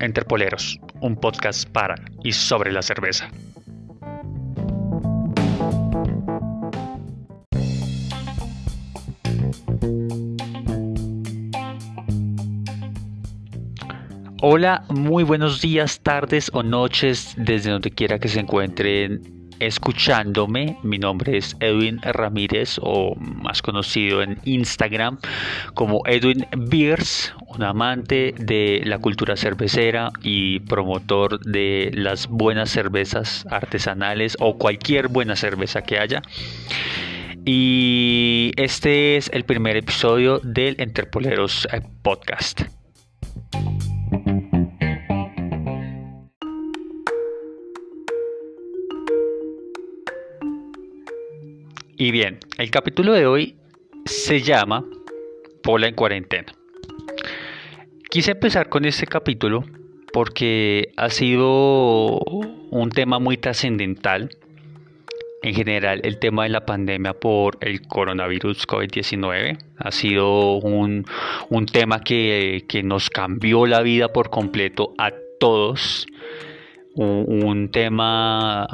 Entrepoleros, 0.00 0.78
un 1.00 1.16
podcast 1.16 1.68
para 1.70 1.94
y 2.22 2.32
sobre 2.32 2.72
la 2.72 2.82
cerveza. 2.82 3.30
Hola, 14.46 14.84
muy 14.90 15.24
buenos 15.24 15.62
días, 15.62 16.00
tardes 16.02 16.50
o 16.52 16.62
noches 16.62 17.34
desde 17.38 17.70
donde 17.70 17.90
quiera 17.90 18.18
que 18.18 18.28
se 18.28 18.40
encuentren 18.40 19.43
escuchándome. 19.60 20.76
Mi 20.82 20.98
nombre 20.98 21.36
es 21.36 21.56
Edwin 21.60 22.00
Ramírez 22.02 22.78
o 22.80 23.14
más 23.16 23.62
conocido 23.62 24.22
en 24.22 24.38
Instagram 24.44 25.18
como 25.74 26.02
Edwin 26.06 26.46
Beers, 26.56 27.34
un 27.46 27.62
amante 27.62 28.34
de 28.38 28.82
la 28.84 28.98
cultura 28.98 29.36
cervecera 29.36 30.10
y 30.22 30.60
promotor 30.60 31.40
de 31.40 31.90
las 31.94 32.26
buenas 32.26 32.70
cervezas 32.70 33.46
artesanales 33.50 34.36
o 34.40 34.58
cualquier 34.58 35.08
buena 35.08 35.36
cerveza 35.36 35.82
que 35.82 35.98
haya. 35.98 36.22
Y 37.44 38.52
este 38.56 39.16
es 39.16 39.30
el 39.32 39.44
primer 39.44 39.76
episodio 39.76 40.40
del 40.42 40.76
Entrepoleros 40.78 41.68
eh, 41.72 41.82
Podcast. 42.02 42.62
Y 51.96 52.10
bien, 52.10 52.40
el 52.58 52.72
capítulo 52.72 53.12
de 53.12 53.24
hoy 53.26 53.54
se 54.04 54.40
llama 54.40 54.84
Pola 55.62 55.86
en 55.86 55.94
cuarentena. 55.94 56.52
Quise 58.10 58.32
empezar 58.32 58.68
con 58.68 58.84
este 58.84 59.06
capítulo 59.06 59.64
porque 60.12 60.92
ha 60.96 61.08
sido 61.10 62.18
un 62.18 62.90
tema 62.90 63.20
muy 63.20 63.36
trascendental. 63.36 64.30
En 65.42 65.54
general, 65.54 66.00
el 66.02 66.18
tema 66.18 66.42
de 66.42 66.48
la 66.48 66.66
pandemia 66.66 67.12
por 67.14 67.58
el 67.60 67.82
coronavirus 67.82 68.66
COVID-19 68.66 69.58
ha 69.76 69.90
sido 69.92 70.56
un, 70.56 71.04
tema 71.70 72.00
que, 72.00 72.64
nos 72.82 73.08
cambió 73.08 73.66
la 73.66 73.82
vida 73.82 74.08
por 74.08 74.30
completo 74.30 74.94
a 74.98 75.12
todos. 75.38 76.08
un 76.96 77.70
tema 77.70 78.66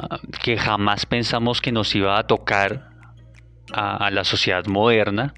que 0.43 0.57
jamás 0.57 1.05
pensamos 1.05 1.61
que 1.61 1.71
nos 1.71 1.93
iba 1.93 2.17
a 2.17 2.25
tocar 2.25 2.90
a, 3.73 4.09
la 4.11 4.23
sociedad 4.23 4.65
moderna 4.65 5.33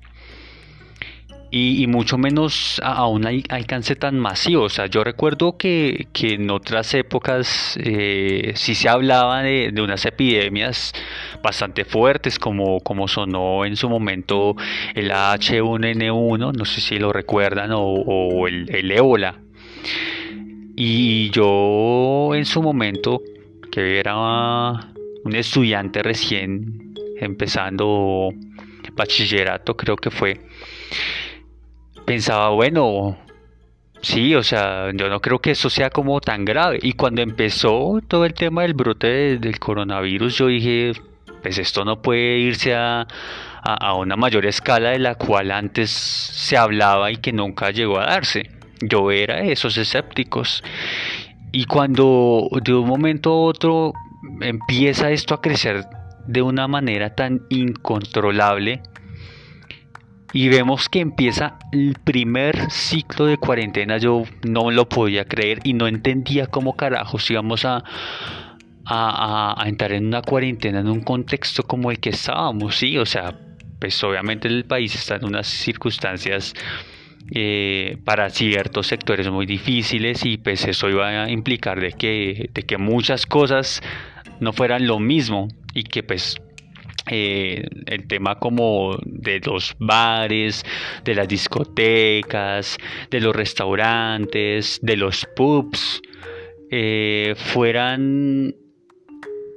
y, 1.55 1.85
mucho 1.85 2.17
menos 2.17 2.81
a, 2.83 3.05
un 3.05 3.27
alcance 3.27 3.95
tan 3.95 4.17
masivo. 4.17 4.63
O 4.63 4.69
sea, 4.69 4.87
yo 4.87 5.03
recuerdo 5.03 5.55
que, 5.55 6.07
en 6.21 6.49
otras 6.49 6.95
épocas 6.95 7.77
eh, 7.79 8.53
sí 8.55 8.73
se 8.73 8.89
hablaba 8.89 9.43
de, 9.43 9.71
unas 9.79 10.03
epidemias 10.05 10.93
bastante 11.43 11.85
fuertes, 11.85 12.39
como, 12.39 12.79
como 12.79 13.07
sonó 13.07 13.65
en 13.65 13.75
su 13.75 13.87
momento 13.87 14.55
el 14.95 15.11
H1N1, 15.11 16.53
no 16.53 16.65
sé 16.65 16.81
si 16.81 16.97
lo 16.97 17.13
recuerdan, 17.13 17.69
o, 17.75 18.47
el, 18.47 18.73
el. 18.73 18.91
Y 20.75 21.29
yo 21.29 22.31
en 22.33 22.45
su 22.45 22.63
momento, 22.63 23.21
que 23.71 23.99
era 23.99 24.15
un 25.23 25.35
estudiante 25.35 26.01
recién 26.01 26.82
empezando 27.23 28.29
bachillerato 28.95 29.75
creo 29.75 29.95
que 29.95 30.11
fue, 30.11 30.41
pensaba, 32.05 32.49
bueno, 32.49 33.17
sí, 34.01 34.35
o 34.35 34.43
sea, 34.43 34.91
yo 34.93 35.09
no 35.09 35.19
creo 35.19 35.39
que 35.39 35.51
eso 35.51 35.69
sea 35.69 35.89
como 35.89 36.19
tan 36.21 36.45
grave. 36.45 36.79
Y 36.81 36.93
cuando 36.93 37.21
empezó 37.21 37.99
todo 38.07 38.25
el 38.25 38.33
tema 38.33 38.63
del 38.63 38.73
brote 38.73 39.37
del 39.37 39.59
coronavirus, 39.59 40.37
yo 40.37 40.47
dije, 40.47 40.93
pues 41.41 41.57
esto 41.57 41.85
no 41.85 42.01
puede 42.01 42.37
irse 42.39 42.75
a, 42.75 43.07
a, 43.63 43.95
una 43.95 44.15
mayor 44.15 44.45
escala 44.45 44.91
de 44.91 44.99
la 44.99 45.15
cual 45.15 45.51
antes 45.51 45.89
se 45.89 46.57
hablaba 46.57 47.11
y 47.11 47.17
que 47.17 47.33
nunca 47.33 47.71
llegó 47.71 47.99
a 47.99 48.05
darse. 48.05 48.49
Yo 48.81 49.11
era 49.11 49.37
de 49.37 49.53
esos 49.53 49.77
escépticos. 49.77 50.63
Y 51.51 51.65
cuando 51.65 52.49
de 52.63 52.73
un 52.73 52.87
momento 52.87 53.31
a 53.31 53.41
otro 53.43 53.93
empieza 54.41 55.11
esto 55.11 55.35
a 55.35 55.41
crecer 55.41 55.85
de 56.27 56.41
una 56.41 56.67
manera 56.67 57.15
tan 57.15 57.41
incontrolable 57.49 58.81
y 60.33 60.49
vemos 60.49 60.89
que 60.89 60.99
empieza 60.99 61.59
el 61.71 61.95
primer 62.03 62.71
ciclo 62.71 63.27
de 63.27 63.37
cuarentena, 63.37 63.99
yo 63.99 64.23
no 64.41 64.71
lo 64.71 64.89
podía 64.89 65.25
creer 65.25 65.59
y 65.63 65.73
no 65.73 65.87
entendía 65.87 66.47
cómo 66.47 66.75
carajos 66.75 67.29
íbamos 67.29 67.65
a, 67.65 67.83
a, 68.85 69.63
entrar 69.67 69.93
en 69.93 70.07
una 70.07 70.23
cuarentena 70.23 70.79
en 70.79 70.89
un 70.89 71.01
contexto 71.01 71.63
como 71.63 71.91
el 71.91 71.99
que 71.99 72.09
estábamos, 72.09 72.75
sí, 72.75 72.97
o 72.97 73.05
sea, 73.05 73.37
pues 73.79 74.03
obviamente 74.03 74.47
el 74.47 74.65
país 74.65 74.95
está 74.95 75.17
en 75.17 75.25
unas 75.25 75.45
circunstancias 75.45 76.55
eh, 77.31 77.97
para 78.03 78.29
ciertos 78.31 78.87
sectores 78.87 79.29
muy 79.29 79.45
difíciles 79.45 80.25
y 80.25 80.37
pues 80.37 80.65
eso 80.67 80.89
iba 80.89 81.23
a 81.23 81.29
implicar 81.29 81.79
de 81.79 81.91
que, 81.91 82.49
de 82.51 82.63
que 82.63 82.77
muchas 82.77 83.25
cosas 83.27 83.81
no 84.39 84.51
fueran 84.51 84.87
lo 84.87 84.99
mismo 84.99 85.47
y 85.73 85.83
que 85.83 86.03
pues 86.03 86.37
eh, 87.09 87.67
el 87.87 88.07
tema 88.07 88.39
como 88.39 88.97
de 89.05 89.41
los 89.41 89.75
bares, 89.79 90.63
de 91.03 91.15
las 91.15 91.27
discotecas, 91.27 92.77
de 93.11 93.19
los 93.19 93.35
restaurantes, 93.35 94.79
de 94.81 94.95
los 94.97 95.27
pubs, 95.35 96.01
eh, 96.71 97.33
fueran 97.35 98.55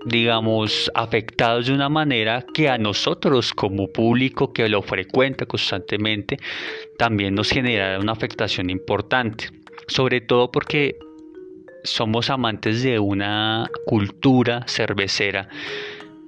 digamos, 0.07 0.91
afectados 0.95 1.67
de 1.67 1.73
una 1.73 1.89
manera 1.89 2.45
que 2.55 2.69
a 2.69 2.79
nosotros 2.79 3.53
como 3.53 3.89
público 3.89 4.53
que 4.53 4.69
lo 4.69 4.81
frecuenta 4.83 5.47
constantemente, 5.47 6.39
también 6.97 7.35
nos 7.35 7.51
genera 7.51 7.99
una 7.99 8.13
afectación 8.13 8.71
importante. 8.71 9.51
Sobre 9.89 10.21
todo 10.21 10.53
porque 10.53 10.97
somos 11.83 12.31
amantes 12.31 12.85
de 12.85 13.01
una 13.01 13.69
cultura 13.85 14.65
cervecera 14.69 15.49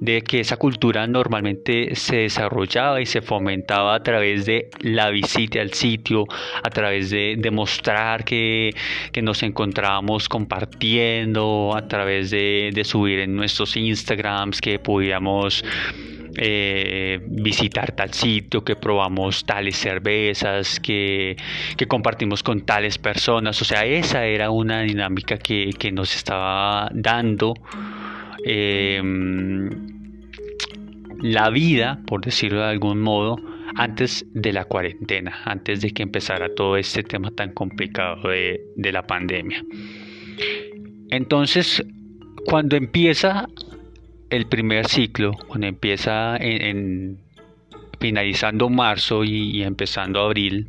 de 0.00 0.22
que 0.22 0.40
esa 0.40 0.56
cultura 0.56 1.06
normalmente 1.06 1.94
se 1.94 2.16
desarrollaba 2.16 3.00
y 3.00 3.06
se 3.06 3.20
fomentaba 3.20 3.94
a 3.94 4.02
través 4.02 4.46
de 4.46 4.70
la 4.80 5.10
visita 5.10 5.60
al 5.60 5.72
sitio, 5.72 6.24
a 6.62 6.70
través 6.70 7.10
de 7.10 7.36
demostrar 7.38 8.24
que, 8.24 8.74
nos 9.22 9.42
encontrábamos 9.42 10.28
compartiendo, 10.28 11.72
a 11.74 11.88
través 11.88 12.30
de, 12.30 12.80
subir 12.84 13.18
en 13.18 13.34
nuestros 13.34 13.76
Instagrams 13.76 14.60
que 14.60 14.78
podíamos 14.78 15.64
eh, 16.36 17.20
visitar 17.26 17.90
tal 17.92 18.14
sitio, 18.14 18.62
que 18.62 18.76
probamos 18.76 19.44
tales 19.44 19.76
cervezas, 19.76 20.78
que, 20.78 21.36
compartimos 21.88 22.44
con 22.44 22.60
tales 22.60 22.98
personas. 22.98 23.60
O 23.60 23.64
sea, 23.64 23.84
esa 23.84 24.24
era 24.24 24.50
una 24.50 24.82
dinámica 24.82 25.36
que, 25.36 25.70
que 25.76 25.90
nos 25.90 26.14
estaba 26.14 26.88
dando 26.94 27.54
Em, 28.50 29.68
la 31.20 31.50
vida, 31.50 32.00
por 32.06 32.24
decirlo 32.24 32.60
de 32.60 32.70
algún 32.70 32.98
modo, 32.98 33.36
antes 33.76 34.24
de 34.32 34.54
la 34.54 34.64
cuarentena, 34.64 35.42
antes 35.44 35.82
de 35.82 35.90
que 35.90 36.02
empezara 36.02 36.48
todo 36.54 36.78
este 36.78 37.02
tema 37.02 37.30
tan 37.30 37.52
complicado 37.52 38.30
de, 38.30 38.60
la 38.90 39.06
pandemia. 39.06 39.62
Entonces, 41.10 41.84
cuando 42.46 42.76
empieza 42.76 43.46
el 44.30 44.46
primer 44.46 44.86
ciclo, 44.88 45.32
cuando 45.46 45.66
empieza 45.66 46.38
finalizando 48.00 48.70
marzo 48.70 49.24
y, 49.24 49.62
empezando 49.62 50.20
abril, 50.20 50.68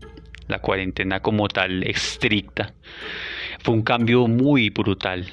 la 0.50 0.60
cuarentena 0.60 1.22
como 1.22 1.48
tal 1.48 1.84
estricta, 1.84 2.74
fue 3.64 3.74
un 3.74 3.84
cambio 3.84 4.28
muy 4.28 4.70
brutal, 4.70 5.26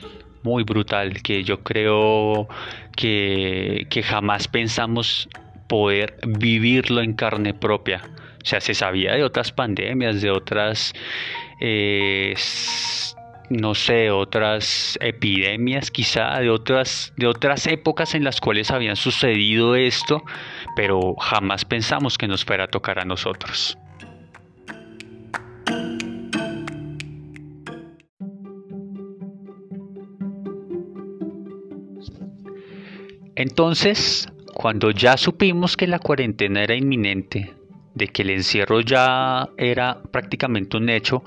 muy 0.46 0.62
brutal 0.62 1.22
que 1.22 1.42
yo 1.42 1.64
creo 1.64 2.48
que, 2.94 3.86
jamás 4.04 4.46
pensamos 4.46 5.28
poder 5.66 6.14
vivirlo 6.24 7.02
en 7.02 7.14
carne 7.14 7.52
propia. 7.52 8.00
O 8.42 8.46
sea, 8.46 8.60
se 8.60 8.72
sabía 8.72 9.16
de 9.16 9.24
otras 9.24 9.50
pandemias, 9.50 10.22
de 10.22 10.30
otras, 10.30 10.92
eh, 11.60 12.34
no 13.50 13.74
sé, 13.74 14.12
otras 14.12 14.96
epidemias 15.02 15.90
quizá, 15.90 16.38
de 16.38 16.50
otras, 16.50 17.12
de 17.16 17.26
otras 17.26 17.66
épocas 17.66 18.14
en 18.14 18.22
las 18.22 18.40
cuales 18.40 18.70
habían 18.70 18.94
sucedido 18.94 19.74
esto, 19.74 20.22
pero 20.76 21.16
jamás 21.16 21.64
pensamos 21.64 22.16
que 22.16 22.28
nos 22.28 22.44
fuera 22.44 22.64
a 22.64 22.68
tocar 22.68 23.00
a 23.00 23.04
nosotros. 23.04 23.76
Entonces, 33.36 34.26
cuando 34.54 34.90
ya 34.90 35.18
supimos 35.18 35.76
que 35.76 35.86
la 35.86 35.98
cuarentena 35.98 36.62
era 36.62 36.74
inminente, 36.74 37.54
de 37.94 38.08
que 38.08 38.22
el 38.22 38.30
encierro 38.30 38.80
ya 38.80 39.50
era 39.58 40.02
prácticamente 40.10 40.78
un 40.78 40.88
hecho, 40.88 41.22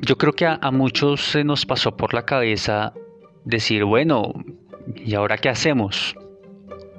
yo 0.00 0.16
creo 0.16 0.32
que 0.32 0.46
a, 0.46 0.70
muchos 0.70 1.20
se 1.20 1.42
nos 1.42 1.66
pasó 1.66 1.96
por 1.96 2.14
la 2.14 2.24
cabeza 2.24 2.92
decir, 3.44 3.84
bueno, 3.84 4.32
¿y 4.94 5.14
ahora 5.14 5.36
qué 5.36 5.48
hacemos? 5.48 6.14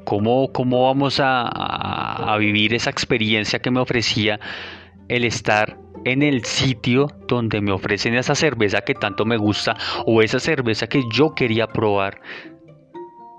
¿Cómo, 0.04 0.52
cómo 0.52 0.88
vamos 0.88 1.22
a, 1.22 1.48
a, 1.48 2.38
vivir 2.38 2.74
esa 2.74 2.90
experiencia 2.90 3.60
que 3.60 3.72
me 3.72 3.80
ofrecía 3.80 4.42
el 5.08 5.24
estar 5.24 5.78
en 6.04 6.22
el 6.22 6.44
sitio 6.44 7.08
donde 7.28 7.62
me 7.62 7.72
ofrecen 7.72 8.16
esa 8.16 8.36
cerveza 8.36 8.81
que 8.81 8.94
tanto 8.94 9.24
me 9.24 9.38
gusta 9.38 9.78
o 10.06 10.22
esa 10.22 10.40
cerveza 10.40 10.88
que 10.88 11.04
yo 11.13 11.34
quería 11.34 11.68
probar? 11.68 12.19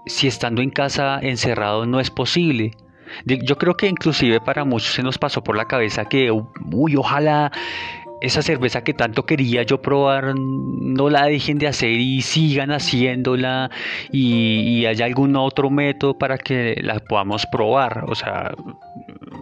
Si 0.06 0.26
estando 0.26 0.62
en 0.62 0.70
casa 0.70 1.19
encerrado 1.22 1.87
no 1.87 2.00
es 2.00 2.10
posible. 2.10 2.72
Yo 3.25 3.58
creo 3.58 3.76
que 3.76 3.88
inclusive 3.88 4.40
para 4.40 4.64
muchos 4.64 4.94
se 4.94 5.02
nos 5.02 5.19
pasó 5.19 5.44
por 5.44 5.56
la 5.56 5.66
cabeza 5.66 6.06
que, 6.06 6.31
uy, 6.31 6.96
ojalá 6.96 7.52
esa 8.22 8.40
cerveza 8.40 8.84
que 8.84 8.94
tanto 8.94 9.26
quería 9.26 9.64
yo 9.64 9.82
probar 9.82 10.34
no 10.38 11.10
la 11.10 11.26
dejen 11.26 11.58
de 11.58 11.66
hacer 11.66 11.90
y 11.90 12.22
sigan 12.22 12.70
haciéndola 12.70 13.70
y, 14.12 14.87
haya 14.87 15.06
algún 15.06 15.34
otro 15.37 15.70
método 15.70 16.16
para 16.16 16.38
que 16.38 16.81
la 16.82 17.00
podamos 17.00 17.46
probar. 17.46 18.04
O 18.08 18.14
sea, 18.14 18.52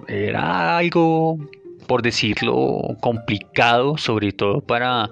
era 0.09 0.79
algo, 0.79 1.37
por 1.87 2.03
decirlo, 2.03 2.81
complicado, 3.01 3.99
sobre 3.99 4.33
todo 4.33 4.63
para, 4.63 5.11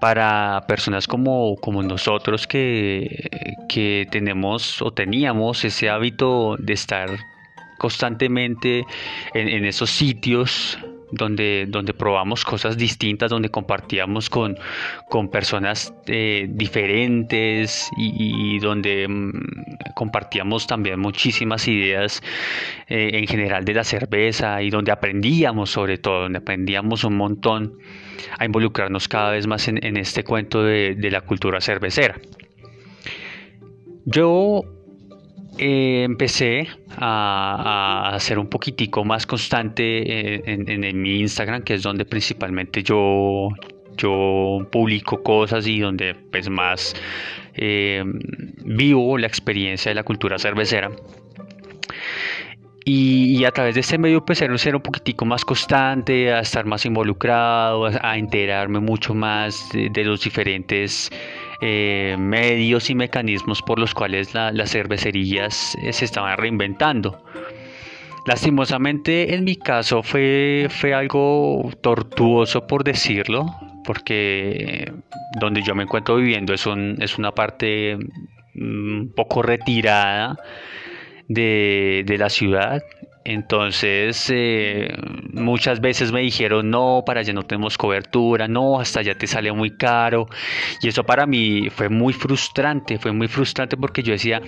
para 0.00 0.64
personas 0.68 1.06
como, 1.06 1.56
como 1.56 1.82
nosotros 1.82 2.46
que, 2.46 3.28
que 3.68 4.06
tenemos 4.10 4.80
o 4.82 4.92
teníamos 4.92 5.64
ese 5.64 5.90
hábito 5.90 6.56
de 6.58 6.72
estar 6.72 7.10
constantemente 7.78 8.84
en, 9.34 9.48
en 9.48 9.64
esos 9.64 9.90
sitios 9.90 10.78
donde, 11.10 11.66
donde 11.68 11.94
probamos 11.94 12.44
cosas 12.44 12.76
distintas, 12.76 13.30
donde 13.30 13.50
compartíamos 13.50 14.28
con, 14.30 14.58
con 15.08 15.30
personas 15.30 15.94
eh, 16.06 16.46
diferentes 16.50 17.90
y, 17.96 18.58
donde 18.58 19.06
mm, 19.08 19.94
compartíamos 19.94 20.66
también 20.66 21.00
muchísimas 21.00 21.66
ideas 21.68 22.22
eh, 22.88 23.10
en 23.14 23.26
general 23.26 23.64
de 23.64 23.74
la 23.74 23.84
cerveza 23.84 24.62
y 24.62 24.70
donde 24.70 24.92
aprendíamos 24.92 25.70
sobre 25.70 25.98
todo, 25.98 26.22
donde 26.22 26.38
aprendíamos 26.38 27.04
un 27.04 27.16
montón 27.16 27.78
a 28.38 28.44
involucrarnos 28.44 29.08
cada 29.08 29.30
vez 29.30 29.46
más 29.46 29.68
en, 29.68 29.96
este 29.96 30.24
cuento 30.24 30.62
de, 30.62 30.96
la 31.10 31.20
cultura 31.20 31.60
cervecera. 31.60 32.16
Yo 34.04 34.62
eh, 35.58 36.02
empecé 36.04 36.68
a, 36.96 38.12
a, 38.14 38.20
ser 38.20 38.38
un 38.38 38.48
poquitico 38.48 39.04
más 39.04 39.26
constante 39.26 40.50
en, 40.50 41.02
mi 41.02 41.20
Instagram, 41.20 41.62
que 41.62 41.74
es 41.74 41.82
donde 41.82 42.04
principalmente 42.04 42.82
yo, 42.82 43.48
yo 43.96 44.66
publico 44.70 45.22
cosas 45.22 45.66
y 45.66 45.80
donde 45.80 46.14
pues 46.14 46.48
más 46.48 46.94
eh, 47.54 48.04
vivo 48.64 49.18
la 49.18 49.26
experiencia 49.26 49.90
de 49.90 49.96
la 49.96 50.04
cultura 50.04 50.38
cervecera. 50.38 50.90
Y, 52.90 53.44
a 53.44 53.50
través 53.50 53.74
de 53.74 53.82
este 53.82 53.98
medio 53.98 54.24
pues 54.24 54.38
ser, 54.38 54.58
ser 54.58 54.74
un 54.74 54.80
poquitico 54.80 55.26
más 55.26 55.44
constante, 55.44 56.32
a 56.32 56.40
estar 56.40 56.64
más 56.64 56.86
involucrado, 56.86 57.84
a, 57.84 58.16
enterarme 58.16 58.80
mucho 58.80 59.12
más 59.12 59.68
de 59.74 60.04
los 60.04 60.22
diferentes 60.22 61.10
eh, 61.60 62.16
medios 62.18 62.88
y 62.88 62.94
mecanismos 62.94 63.60
por 63.60 63.78
los 63.78 63.92
cuales 63.92 64.32
las 64.32 64.70
cervecerías 64.70 65.76
eh, 65.82 65.92
se 65.92 66.06
estaban 66.06 66.38
reinventando. 66.38 67.22
Lastimosamente 68.24 69.34
en 69.34 69.44
mi 69.44 69.56
caso 69.56 70.02
fue, 70.02 70.68
fue 70.70 70.94
algo 70.94 71.70
tortuoso 71.82 72.66
por 72.66 72.84
decirlo, 72.84 73.44
porque 73.84 74.90
donde 75.38 75.62
yo 75.62 75.74
me 75.74 75.82
encuentro 75.82 76.16
viviendo 76.16 76.54
es, 76.54 76.64
es 77.00 77.18
una 77.18 77.32
parte 77.32 77.98
un 78.54 79.08
mm, 79.10 79.14
poco 79.14 79.42
retirada 79.42 80.38
de, 81.28 82.04
de 82.06 82.18
la 82.18 82.28
ciudad 82.30 82.82
entonces, 83.28 84.30
eh, 84.32 84.88
muchas 85.34 85.82
veces 85.82 86.12
me 86.12 86.20
dijeron, 86.22 86.70
no, 86.70 87.02
para 87.04 87.20
allá 87.20 87.34
no 87.34 87.42
tenemos 87.42 87.76
cobertura, 87.76 88.48
no, 88.48 88.80
hasta 88.80 89.00
allá 89.00 89.18
te 89.18 89.26
sale 89.26 89.52
muy 89.52 89.76
caro. 89.76 90.28
Y 90.80 90.88
eso 90.88 91.04
para 91.04 91.26
mí 91.26 91.68
fue 91.68 91.90
muy 91.90 92.14
frustrante, 92.14 92.98
fue 92.98 93.12
muy 93.12 93.28
frustrante 93.28 93.76
porque 93.76 94.02
yo 94.02 94.12
decía, 94.12 94.40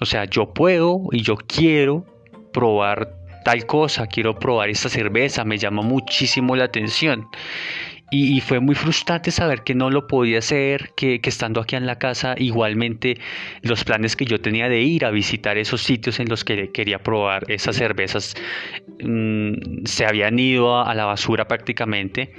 o 0.00 0.06
sea, 0.06 0.24
yo 0.24 0.54
puedo 0.54 1.02
y 1.12 1.20
yo 1.20 1.36
quiero 1.36 2.06
probar 2.50 3.14
tal 3.44 3.66
cosa, 3.66 4.06
quiero 4.06 4.38
probar 4.38 4.70
esta 4.70 4.88
cerveza, 4.88 5.44
me 5.44 5.58
llama 5.58 5.82
muchísimo 5.82 6.56
la 6.56 6.64
atención. 6.64 7.28
Y, 8.16 8.40
fue 8.42 8.60
muy 8.60 8.76
frustrante 8.76 9.32
saber 9.32 9.64
que 9.64 9.74
no 9.74 9.90
lo 9.90 10.06
podía 10.06 10.38
hacer, 10.38 10.92
que, 10.94 11.20
estando 11.24 11.60
aquí 11.60 11.74
en 11.74 11.84
la 11.84 11.98
casa 11.98 12.36
igualmente 12.38 13.18
los 13.62 13.82
planes 13.82 14.14
que 14.14 14.24
yo 14.24 14.40
tenía 14.40 14.68
de 14.68 14.80
ir 14.82 15.04
a 15.04 15.10
visitar 15.10 15.58
esos 15.58 15.82
sitios 15.82 16.20
en 16.20 16.28
los 16.28 16.44
que 16.44 16.70
quería 16.70 17.00
probar 17.00 17.44
esas 17.50 17.74
cervezas 17.74 18.36
mm, 19.02 19.84
se 19.84 20.06
habían 20.06 20.38
ido 20.38 20.80
a, 20.80 20.94
la 20.94 21.06
basura 21.06 21.48
prácticamente. 21.48 22.32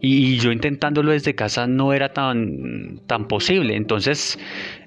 Y, 0.00 0.38
yo 0.38 0.50
intentándolo 0.50 1.12
desde 1.12 1.34
casa 1.34 1.66
no 1.66 1.92
era 1.92 2.14
tan, 2.14 3.00
tan 3.06 3.28
posible. 3.28 3.76
Entonces 3.76 4.38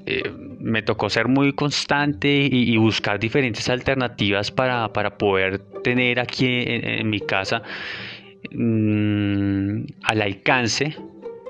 eh, 0.07 0.23
me 0.59 0.81
tocó 0.81 1.07
ser 1.11 1.27
muy 1.27 1.53
constante 1.53 2.49
y, 2.51 2.75
buscar 2.77 3.19
diferentes 3.19 3.69
alternativas 3.69 4.49
para, 4.49 4.91
poder 5.19 5.59
tener 5.83 6.19
aquí 6.19 6.47
en 6.65 7.11
mi 7.11 7.19
casa 7.19 7.61
Mm, 8.57 9.85
al 10.03 10.21
alcance 10.21 10.95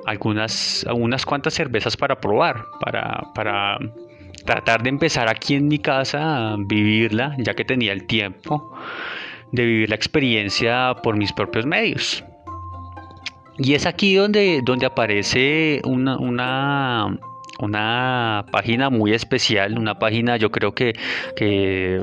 algunas, 0.05 0.85
unas 0.93 1.25
cuantas 1.25 1.53
cervezas 1.53 1.97
para 1.97 2.19
probar, 2.19 2.65
para, 2.79 3.31
para 3.33 3.79
tratar 4.45 4.83
de 4.83 4.89
empezar 4.89 5.29
aquí 5.29 5.55
en 5.55 5.67
mi 5.67 5.79
casa 5.79 6.53
a 6.53 6.57
vivirla, 6.57 7.35
ya 7.39 7.53
que 7.53 7.65
tenía 7.65 7.91
el 7.91 8.05
tiempo 8.05 8.71
de 9.51 9.65
vivir 9.65 9.89
la 9.89 9.95
experiencia 9.95 10.95
por 11.01 11.17
mis 11.17 11.33
propios 11.33 11.65
medios. 11.65 12.23
Y 13.57 13.73
es 13.73 13.85
aquí 13.85 14.15
donde, 14.15 14.61
donde 14.63 14.85
aparece 14.85 15.81
una, 15.85 16.17
una 16.17 17.17
una 17.59 18.45
página 18.51 18.89
muy 18.89 19.13
especial, 19.13 19.77
una 19.77 19.97
página 19.97 20.37
yo 20.37 20.51
creo 20.51 20.73
que, 20.73 20.93
que 21.35 22.01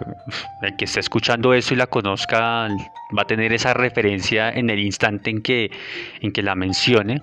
el 0.63 0.77
que 0.77 0.85
esté 0.85 1.01
escuchando 1.01 1.55
eso 1.55 1.75
y 1.75 1.77
la 1.77 1.87
conozca 1.87 2.69
va 3.17 3.23
a 3.23 3.27
tener 3.27 3.53
esa 3.53 3.75
referencia 3.75 4.51
en 4.51 4.71
el 4.71 4.79
instante 4.79 5.31
en 5.31 5.43
que, 5.43 5.71
en 6.21 6.33
que 6.33 6.43
la 6.43 6.55
mencione 6.55 7.23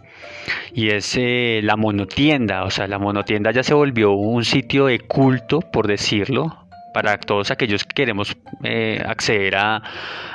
y 0.73 0.89
es 0.89 1.15
eh, 1.17 1.61
la 1.63 1.75
monotienda, 1.75 2.63
o 2.63 2.69
sea, 2.69 2.87
la 2.87 2.99
monotienda 2.99 3.51
ya 3.51 3.63
se 3.63 3.73
volvió 3.73 4.11
un 4.11 4.45
sitio 4.45 4.85
de 4.85 4.99
culto, 4.99 5.61
por 5.61 5.87
decirlo, 5.87 6.65
para 6.93 7.17
todos 7.17 7.51
aquellos 7.51 7.83
que 7.83 7.93
queremos 7.93 8.35
eh, 8.63 9.01
acceder 9.05 9.55
a, 9.55 9.81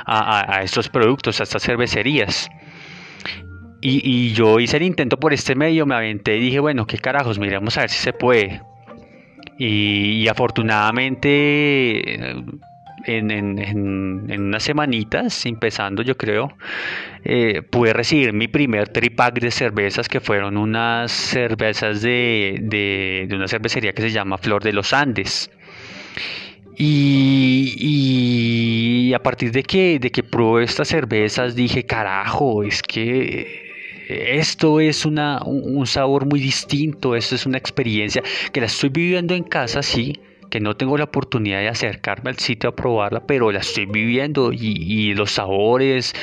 a 0.06 0.62
estos 0.62 0.88
productos, 0.88 1.40
a 1.40 1.44
estas 1.44 1.62
cervecerías. 1.62 2.50
Y, 3.86 4.32
yo 4.32 4.60
hice 4.60 4.78
el 4.78 4.84
intento 4.84 5.18
por 5.18 5.34
este 5.34 5.54
medio, 5.54 5.84
me 5.84 5.94
aventé 5.94 6.38
y 6.38 6.40
dije, 6.40 6.58
bueno, 6.58 6.86
qué 6.86 6.96
carajos, 6.96 7.38
miremos 7.38 7.76
a 7.76 7.82
ver 7.82 7.90
si 7.90 7.98
se 7.98 8.14
puede. 8.14 8.62
Y, 9.58 10.26
afortunadamente, 10.26 12.18
en, 13.04 14.40
unas 14.40 14.62
semanitas, 14.62 15.44
empezando 15.44 16.02
yo 16.02 16.16
creo, 16.16 16.56
eh, 17.24 17.60
pude 17.60 17.92
recibir 17.92 18.32
mi 18.32 18.48
primer 18.48 18.88
tripack 18.88 19.38
de 19.38 19.50
cervezas, 19.50 20.08
que 20.08 20.20
fueron 20.20 20.56
unas 20.56 21.12
cervezas 21.12 22.00
de, 22.00 22.60
de, 22.62 23.28
una 23.34 23.48
cervecería 23.48 23.92
que 23.92 24.00
se 24.00 24.10
llama 24.10 24.38
Flor 24.38 24.64
de 24.64 24.72
los 24.72 24.94
Andes. 24.94 25.50
Y, 26.78 27.74
y, 27.78 29.12
a 29.12 29.22
partir 29.22 29.52
de 29.52 29.62
que, 29.62 29.98
de 29.98 30.10
que 30.10 30.22
probé 30.22 30.64
estas 30.64 30.88
cervezas 30.88 31.54
dije, 31.54 31.84
carajo, 31.84 32.64
es 32.64 32.80
que 32.82 33.63
esto 34.08 34.80
es 34.80 35.04
una, 35.04 35.42
un 35.44 35.86
sabor 35.86 36.26
muy 36.26 36.40
distinto, 36.40 37.14
esto 37.14 37.34
es 37.34 37.46
una 37.46 37.58
experiencia 37.58 38.22
que 38.52 38.60
la 38.60 38.66
estoy 38.66 38.90
viviendo 38.90 39.34
en 39.34 39.44
casa, 39.44 39.82
sí, 39.82 40.20
que 40.54 40.60
no 40.60 40.76
tengo 40.76 40.96
la 40.96 41.04
oportunidad 41.04 41.58
de 41.58 41.68
acercarme 41.68 42.30
al 42.30 42.38
sitio 42.38 42.70
a 42.70 42.76
probarla, 42.76 43.26
pero 43.26 43.50
la 43.50 43.58
estoy 43.58 43.86
viviendo 43.86 44.52
y, 44.52 45.12
los 45.14 45.32
sabores, 45.32 46.14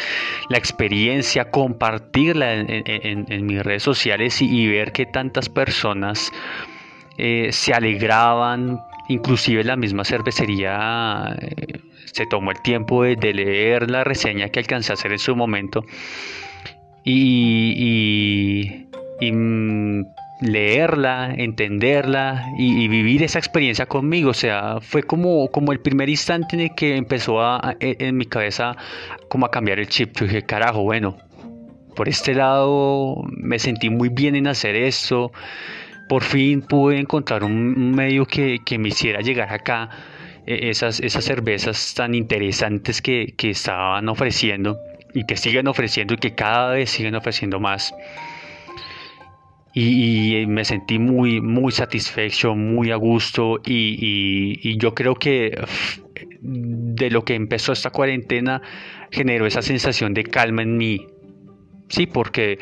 la 0.50 0.58
experiencia, 0.58 1.52
compartirla 1.52 2.54
en, 2.54 3.46
mis 3.46 3.62
redes 3.62 3.84
sociales 3.84 4.42
y, 4.42 4.68
ver 4.68 4.94
que 4.94 5.06
tantas 5.06 5.50
personas 5.50 6.32
eh, 7.18 7.50
se 7.52 7.74
alegraban, 7.74 8.80
inclusive 9.10 9.66
la 9.66 9.76
misma 9.76 10.06
cervecería 10.06 11.36
eh, 11.42 11.82
se 12.06 12.26
tomó 12.26 12.52
el 12.52 12.62
tiempo 12.62 13.04
de 13.04 13.34
leer 13.34 13.92
la 13.92 14.06
reseña 14.06 14.48
que 14.48 14.60
alcancé 14.60 14.92
a 14.92 14.96
hacer 14.96 15.12
en 15.12 15.20
su 15.20 15.36
momento 15.36 15.84
y, 17.03 18.88
mm, 19.22 20.01
leerla, 20.41 21.34
entenderla 21.38 22.53
y, 22.58 22.88
vivir 22.88 23.24
esa 23.24 23.39
experiencia 23.39 23.86
conmigo. 23.86 24.31
O 24.31 24.34
sea, 24.34 24.79
fue 24.81 25.03
como, 25.03 25.50
como 25.50 25.72
el 25.72 25.79
primer 25.79 26.10
instante 26.10 26.55
en 26.55 26.62
el 26.62 26.75
que 26.75 26.96
empezó 26.96 27.41
a, 27.41 27.75
en 27.79 28.17
mi 28.17 28.25
cabeza 28.25 28.75
como 29.29 29.46
a 29.46 29.51
cambiar 29.51 29.79
el 29.79 29.88
chip. 29.88 30.15
Yo 30.17 30.25
dije, 30.25 30.43
carajo, 30.43 30.84
bueno, 30.84 31.17
por 31.96 32.10
este 32.10 32.34
lado 32.34 33.24
me 33.29 33.60
sentí 33.60 33.89
muy 33.89 34.10
bien 34.10 34.36
en 34.36 34.48
hacer 34.48 34.75
esto. 34.75 35.31
Por 36.10 36.24
fin 36.24 36.62
pude 36.62 37.00
encontrar 37.00 37.43
un 37.43 37.91
medio 37.91 38.25
que, 38.25 38.60
me 38.77 38.89
hiciera 38.89 39.22
llegar 39.22 39.53
acá 39.53 39.89
eh, 40.46 40.70
esas, 40.70 41.00
esas 41.00 41.24
cervezas 41.24 41.93
tan 41.96 42.15
interesantes 42.15 43.01
que, 43.01 43.34
que 43.38 43.51
estaban 43.51 44.10
ofreciendo 44.10 44.77
y 45.13 45.25
que 45.25 45.38
siguen 45.38 45.68
ofreciendo 45.68 46.13
y 46.13 46.18
que 46.18 46.36
cada 46.36 46.74
vez 46.74 46.89
siguen 46.89 47.15
ofreciendo 47.15 47.60
más. 47.60 47.94
Y, 49.74 50.46
me 50.48 50.65
sentí 50.65 51.00
muy, 51.00 51.39
muy 51.39 51.72
satisfecho, 51.72 52.56
muy 52.56 52.91
a 52.91 52.98
gusto 52.98 53.62
y, 53.65 54.60
y, 54.62 54.77
yo 54.77 54.94
creo 54.94 55.15
que 55.15 55.58
de 56.41 57.10
lo 57.10 57.24
que 57.24 57.36
empezó 57.36 57.72
esta 57.72 57.89
cuarentena 57.89 58.62
generó 59.12 59.46
esa 59.46 59.62
sensación 59.62 60.13
de 60.13 60.24
calma 60.24 60.63
en 60.63 60.75
mí. 60.75 61.08
Sí, 61.88 62.06
porque, 62.06 62.60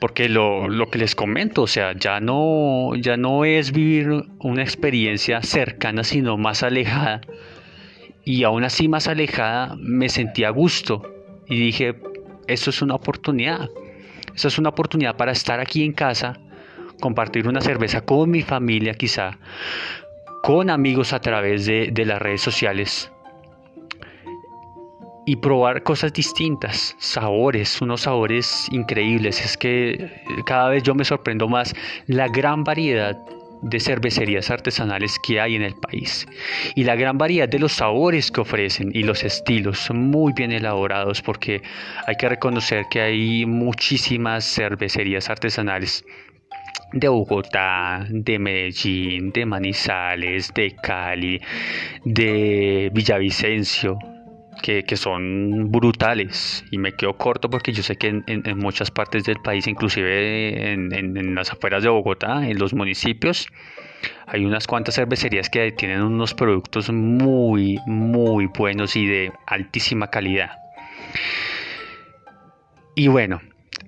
porque 0.00 0.28
lo, 0.28 0.68
lo, 0.68 0.90
que 0.90 0.98
les 0.98 1.14
comento, 1.14 1.62
o 1.62 1.66
sea, 1.68 1.92
ya 1.96 2.18
no, 2.18 2.96
ya 2.96 3.16
no 3.16 3.44
es 3.44 3.70
vivir 3.70 4.24
una 4.40 4.62
experiencia 4.62 5.42
cercana, 5.42 6.02
sino 6.02 6.36
más 6.36 6.64
alejada. 6.64 7.20
Y 8.24 8.42
aún 8.42 8.64
así 8.64 8.88
más 8.88 9.06
alejada 9.06 9.76
me 9.78 10.08
sentí 10.08 10.42
a 10.42 10.50
gusto 10.50 11.15
y 11.48 11.58
dije, 11.58 11.96
esto 12.46 12.70
es 12.70 12.82
una 12.82 12.94
oportunidad. 12.94 13.68
Esto 14.34 14.48
es 14.48 14.58
una 14.58 14.70
oportunidad 14.70 15.16
para 15.16 15.32
estar 15.32 15.60
aquí 15.60 15.84
en 15.84 15.92
casa, 15.92 16.38
compartir 17.00 17.48
una 17.48 17.60
cerveza 17.60 18.02
con 18.02 18.30
mi 18.30 18.42
familia 18.42 18.94
quizá, 18.94 19.38
con 20.42 20.70
amigos 20.70 21.12
a 21.12 21.20
través 21.20 21.66
de, 21.66 21.90
de 21.92 22.04
las 22.04 22.20
redes 22.20 22.42
sociales 22.42 23.10
y 25.26 25.36
probar 25.36 25.82
cosas 25.82 26.12
distintas, 26.12 26.94
sabores, 26.98 27.82
unos 27.82 28.02
sabores 28.02 28.68
increíbles. 28.70 29.44
Es 29.44 29.56
que 29.56 30.22
cada 30.46 30.68
vez 30.68 30.84
yo 30.84 30.94
me 30.94 31.04
sorprendo 31.04 31.48
más 31.48 31.74
la 32.06 32.28
gran 32.28 32.62
variedad 32.62 33.18
de 33.62 33.80
cervecerías 33.80 34.50
artesanales 34.50 35.18
que 35.22 35.40
hay 35.40 35.54
en 35.54 35.62
el 35.62 35.74
país. 35.74 36.26
Y 36.74 36.84
la 36.84 36.96
gran 36.96 37.18
variedad 37.18 37.48
de 37.48 37.58
los 37.58 37.72
sabores 37.72 38.30
que 38.30 38.40
ofrecen 38.40 38.90
y 38.94 39.02
los 39.02 39.24
estilos 39.24 39.78
son 39.78 40.10
muy 40.10 40.32
bien 40.32 40.52
elaborados 40.52 41.22
porque 41.22 41.62
hay 42.06 42.16
que 42.16 42.28
reconocer 42.28 42.86
que 42.90 43.00
hay 43.00 43.46
muchísimas 43.46 44.44
cervecerías 44.44 45.30
artesanales 45.30 46.04
de 46.92 47.08
Bogotá, 47.08 48.06
de 48.08 48.38
Medellín, 48.38 49.32
de 49.32 49.44
Manizales, 49.44 50.52
de 50.54 50.74
Cali, 50.82 51.40
de 52.04 52.90
Villavicencio, 52.94 53.98
que, 54.66 54.96
son 54.96 55.70
brutales 55.70 56.64
y 56.72 56.78
me 56.78 56.92
quedo 56.92 57.16
corto 57.16 57.48
porque 57.48 57.72
yo 57.72 57.82
sé 57.84 57.96
que 57.96 58.08
en, 58.08 58.58
muchas 58.58 58.90
partes 58.90 59.24
del 59.24 59.36
país, 59.36 59.66
inclusive 59.68 60.72
en, 60.72 61.34
las 61.34 61.52
afueras 61.52 61.84
de 61.84 61.88
Bogotá, 61.88 62.48
en 62.48 62.58
los 62.58 62.74
municipios, 62.74 63.46
hay 64.26 64.44
unas 64.44 64.66
cuantas 64.66 64.96
cervecerías 64.96 65.50
que 65.50 65.70
tienen 65.70 66.02
unos 66.02 66.34
productos 66.34 66.90
muy, 66.90 67.78
muy 67.86 68.46
buenos 68.46 68.96
y 68.96 69.06
de 69.06 69.32
altísima 69.46 70.08
calidad. 70.08 70.50
Y 72.96 73.06
bueno, 73.06 73.40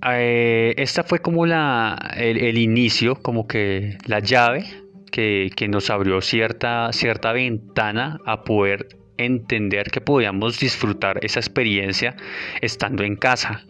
eh, 0.08 0.74
esta 0.76 1.02
fue 1.02 1.18
como 1.18 1.44
la, 1.44 2.12
el, 2.16 2.56
inicio, 2.56 3.16
como 3.16 3.48
que 3.48 3.98
la 4.06 4.20
llave 4.20 4.64
que, 5.10 5.50
que, 5.56 5.66
nos 5.66 5.90
abrió 5.90 6.20
cierta, 6.20 6.92
cierta 6.92 7.32
ventana 7.32 8.20
a 8.26 8.44
poder 8.44 8.97
entender 9.18 9.90
que 9.90 10.00
podíamos 10.00 10.58
disfrutar 10.58 11.18
esa 11.22 11.40
experiencia 11.40 12.16
estando 12.60 13.02
en 13.04 13.16
casa. 13.16 13.64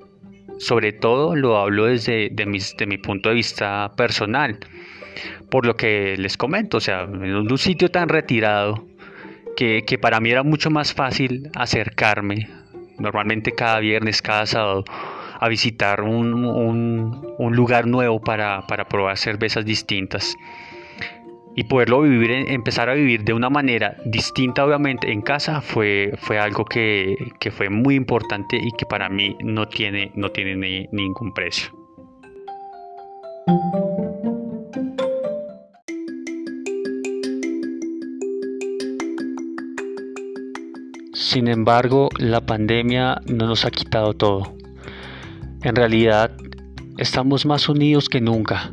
Sobre 0.58 0.92
todo 0.92 1.36
lo 1.36 1.56
hablo 1.56 1.86
desde 1.86 2.30
de 2.30 2.86
mi 2.86 2.98
punto 2.98 3.28
de 3.28 3.36
vista 3.36 3.92
personal, 3.96 4.58
por 5.50 5.66
lo 5.66 5.76
que 5.76 6.16
les 6.18 6.36
comento, 6.36 6.78
o 6.78 6.80
sea, 6.80 7.02
en 7.02 7.34
un 7.34 7.58
sitio 7.58 7.90
tan 7.90 8.08
retirado 8.08 8.84
que, 9.56 9.98
para 10.00 10.20
mí 10.20 10.30
era 10.30 10.44
mucho 10.44 10.70
más 10.70 10.94
fácil 10.94 11.50
acercarme, 11.56 12.48
normalmente 12.98 13.52
cada 13.52 13.80
viernes, 13.80 14.22
cada 14.22 14.46
sábado, 14.46 14.84
a 15.40 15.48
visitar 15.48 16.00
un, 16.02 16.44
un, 16.44 17.56
lugar 17.56 17.86
nuevo 17.86 18.20
para, 18.20 18.66
para 18.68 18.88
probar 18.88 19.16
cervezas 19.16 19.64
distintas 19.64 20.36
y 21.58 21.64
poderlo 21.64 22.02
vivir, 22.02 22.30
empezar 22.30 22.88
a 22.88 22.94
vivir 22.94 23.24
de 23.24 23.32
una 23.32 23.50
manera 23.50 23.96
distinta 24.04 24.64
obviamente 24.64 25.10
en 25.10 25.22
casa 25.22 25.60
fue, 25.60 26.12
fue 26.18 26.38
algo 26.38 26.64
que, 26.64 27.16
fue 27.50 27.68
muy 27.68 27.96
importante 27.96 28.56
y 28.56 28.70
que 28.78 28.86
para 28.86 29.08
mí 29.08 29.36
no 29.42 29.66
tiene, 29.66 30.12
no 30.14 30.30
tiene 30.30 30.88
ningún 30.92 31.34
precio. 31.34 31.70
Sin 41.12 41.48
embargo, 41.48 42.08
la 42.18 42.40
pandemia 42.40 43.20
no 43.26 43.48
nos 43.48 43.64
ha 43.64 43.72
quitado 43.72 44.12
todo. 44.12 44.54
En 45.64 45.74
realidad, 45.74 46.36
estamos 46.98 47.46
más 47.46 47.68
unidos 47.68 48.08
que 48.08 48.20
nunca 48.20 48.70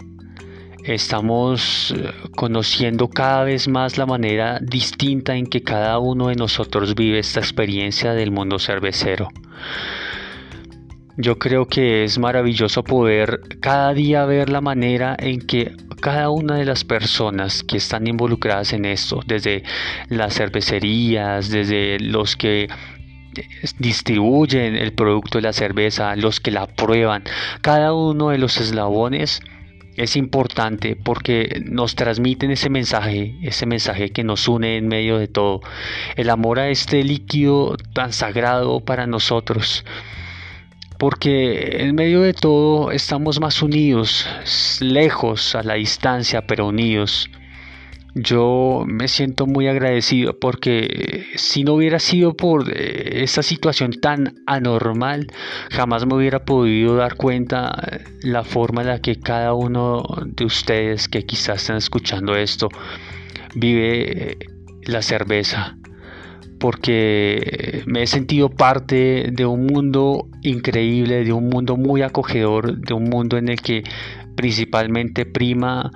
estamos 0.86 1.94
eh, 1.98 2.12
conociendo 2.36 3.10
cada 3.10 3.44
vez 3.44 3.68
más 3.68 3.98
la 3.98 4.06
manera 4.06 4.60
distinta 4.62 5.36
en 5.36 5.48
que 5.48 5.62
cada 5.62 6.00
uno 6.00 6.28
de 6.28 6.36
nosotros 6.36 6.96
vive 6.96 7.20
esta 7.20 7.40
experiencia 7.40 8.14
del 8.14 8.32
mundo 8.32 8.60
cervecero. 8.60 9.30
Yo 11.18 11.40
creo 11.40 11.66
que 11.66 12.04
es 12.04 12.20
maravilloso 12.20 12.84
poder 12.84 13.40
cada 13.62 13.94
día 13.94 14.26
ver 14.26 14.50
la 14.50 14.60
manera 14.62 15.16
en 15.18 15.40
que 15.40 15.72
cada 16.02 16.30
una 16.30 16.56
de 16.58 16.66
las 16.66 16.84
personas 16.84 17.64
que 17.64 17.78
están 17.78 18.06
involucradas 18.06 18.74
en 18.74 18.86
esto, 18.86 19.22
desde 19.26 19.64
las 20.10 20.36
cervecerías, 20.36 21.50
desde 21.50 22.00
los 22.00 22.36
que 22.36 22.68
distribuyen 23.80 24.76
el 24.76 24.94
producto 24.94 25.38
de 25.38 25.44
la 25.44 25.54
cerveza, 25.54 26.16
los 26.16 26.40
que 26.40 26.52
la 26.52 26.68
prueban, 26.68 27.24
cada 27.62 27.94
uno 27.94 28.30
de 28.30 28.38
los 28.38 28.58
eslabones 28.58 29.42
es 29.96 30.16
importante 30.16 30.96
porque 30.96 31.62
nos 31.66 31.96
transmiten 31.96 32.52
ese 32.52 32.70
mensaje, 32.70 33.36
ese 33.42 33.66
mensaje 33.66 34.12
que 34.12 34.24
nos 34.24 34.48
une 34.48 34.78
en 34.78 34.88
medio 34.88 35.18
de 35.18 35.28
todo, 35.28 35.62
el 36.16 36.30
amor 36.30 36.60
a 36.60 36.70
este 36.70 37.04
líquido 37.04 37.78
tan 37.94 38.14
sagrado 38.14 38.82
para 38.82 39.08
nosotros. 39.08 39.86
Porque 40.98 41.84
en 41.84 41.96
medio 41.96 42.22
de 42.22 42.34
todo 42.34 42.92
estamos 42.92 43.42
más 43.42 43.62
unidos, 43.62 44.26
lejos 44.80 45.54
a 45.56 45.64
la 45.64 45.74
distancia, 45.74 46.48
pero 46.48 46.68
unidos. 46.68 47.30
Yo 48.18 48.86
me 48.88 49.10
siento 49.10 49.46
muy 49.46 49.68
agradecido 49.68 50.40
porque 50.40 51.26
si 51.36 51.66
no 51.66 51.74
hubiera 51.74 52.00
sido 52.00 52.34
por 52.34 52.72
eh, 52.72 53.24
esta 53.24 53.44
situación 53.44 53.92
tan 53.92 54.36
anormal, 54.48 55.28
jamás 55.70 56.06
me 56.06 56.16
hubiera 56.16 56.46
podido 56.46 56.96
dar 56.96 57.16
cuenta 57.16 57.74
la 58.22 58.46
forma 58.46 58.84
en 58.84 58.88
la 58.88 59.02
que 59.02 59.20
cada 59.20 59.54
uno 59.54 60.06
de 60.28 60.46
ustedes 60.46 61.10
que 61.10 61.26
quizás 61.26 61.64
están 61.64 61.76
escuchando 61.76 62.38
esto 62.38 62.70
vive 63.54 64.32
eh, 64.32 64.38
la 64.84 65.02
cerveza. 65.02 65.78
Porque 66.58 67.84
me 67.86 68.04
he 68.04 68.08
sentido 68.08 68.50
parte 68.50 69.28
de 69.30 69.46
un 69.46 69.66
mundo 69.66 70.30
increíble, 70.42 71.26
de 71.26 71.34
un 71.34 71.50
mundo 71.50 71.76
muy 71.76 72.02
acogedor, 72.02 72.78
de 72.78 72.94
un 72.94 73.04
mundo 73.10 73.38
en 73.38 73.50
el 73.50 73.60
que 73.62 73.84
principalmente 74.38 75.26
prima 75.26 75.92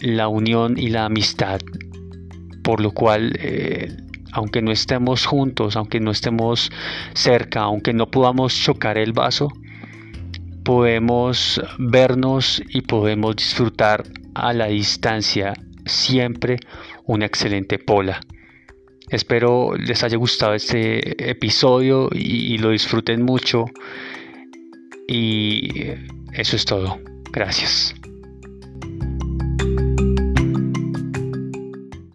la 0.00 0.28
unión 0.28 0.78
y 0.78 0.88
la 0.88 1.04
amistad, 1.04 1.60
por 2.62 2.80
lo 2.80 2.92
cual, 2.92 3.32
eh, 3.40 3.96
aunque 4.32 4.62
no 4.62 4.70
estemos 4.70 5.26
juntos, 5.26 5.76
aunque 5.76 6.00
no 6.00 6.10
estemos 6.10 6.70
cerca, 7.14 7.60
aunque 7.62 7.92
no 7.92 8.10
podamos 8.10 8.54
chocar 8.54 8.98
el 8.98 9.12
vaso, 9.12 9.48
podemos 10.64 11.60
vernos 11.78 12.62
y 12.68 12.82
podemos 12.82 13.36
disfrutar 13.36 14.04
a 14.34 14.52
la 14.52 14.66
distancia 14.66 15.54
siempre 15.86 16.58
una 17.06 17.26
excelente 17.26 17.78
pola. 17.78 18.20
Espero 19.08 19.74
les 19.74 20.04
haya 20.04 20.18
gustado 20.18 20.52
este 20.52 21.30
episodio 21.30 22.10
y 22.12 22.58
lo 22.58 22.70
disfruten 22.70 23.22
mucho. 23.22 23.64
Y 25.08 25.94
eso 26.34 26.56
es 26.56 26.66
todo. 26.66 27.00
Gracias. 27.32 27.94